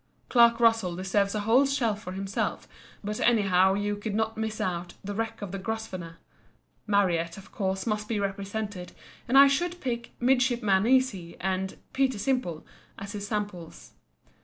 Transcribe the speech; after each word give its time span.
Clark 0.29 0.59
Russell 0.59 0.95
deserves 0.95 1.35
a 1.35 1.41
whole 1.41 1.63
shelf 1.67 2.01
for 2.01 2.13
himself, 2.13 2.67
but 3.03 3.19
anyhow 3.19 3.75
you 3.75 3.95
could 3.95 4.15
not 4.15 4.35
miss 4.35 4.59
out 4.59 4.95
"The 5.03 5.13
Wreck 5.13 5.43
of 5.43 5.51
the 5.51 5.59
Grosvenor." 5.59 6.17
Marryat, 6.87 7.37
of 7.37 7.51
course, 7.51 7.85
must 7.85 8.07
be 8.07 8.19
represented, 8.19 8.93
and 9.27 9.37
I 9.37 9.45
should 9.45 9.79
pick 9.79 10.11
"Midshipman 10.19 10.87
Easy" 10.87 11.37
and 11.39 11.77
"Peter 11.93 12.17
Simple" 12.17 12.65
as 12.97 13.11
his 13.11 13.27
samples. 13.27 13.91